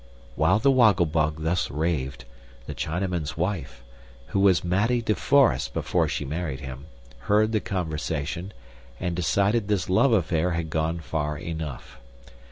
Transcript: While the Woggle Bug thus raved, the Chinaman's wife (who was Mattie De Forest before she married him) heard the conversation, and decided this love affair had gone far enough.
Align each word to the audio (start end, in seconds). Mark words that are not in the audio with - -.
While 0.35 0.57
the 0.57 0.71
Woggle 0.71 1.05
Bug 1.05 1.43
thus 1.43 1.69
raved, 1.69 2.25
the 2.65 2.73
Chinaman's 2.73 3.37
wife 3.37 3.83
(who 4.29 4.39
was 4.39 4.63
Mattie 4.63 5.03
De 5.03 5.13
Forest 5.13 5.75
before 5.75 6.07
she 6.07 6.25
married 6.25 6.61
him) 6.61 6.87
heard 7.29 7.51
the 7.51 7.59
conversation, 7.59 8.51
and 8.99 9.15
decided 9.15 9.67
this 9.67 9.91
love 9.91 10.11
affair 10.11 10.53
had 10.53 10.71
gone 10.71 11.01
far 11.01 11.37
enough. 11.37 11.99